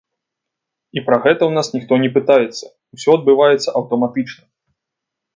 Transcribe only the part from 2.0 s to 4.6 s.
не пытаецца, усё адбываецца аўтаматычна.